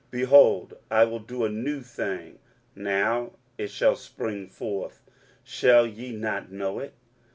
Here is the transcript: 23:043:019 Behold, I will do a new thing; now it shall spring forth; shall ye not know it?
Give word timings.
23:043:019 0.09 0.09
Behold, 0.11 0.73
I 0.89 1.05
will 1.05 1.19
do 1.19 1.45
a 1.45 1.49
new 1.49 1.83
thing; 1.83 2.39
now 2.73 3.33
it 3.59 3.69
shall 3.69 3.95
spring 3.95 4.47
forth; 4.49 5.03
shall 5.43 5.85
ye 5.85 6.11
not 6.11 6.51
know 6.51 6.79
it? 6.79 6.95